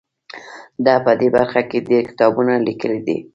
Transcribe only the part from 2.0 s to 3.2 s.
کتابونه لیکلي دي.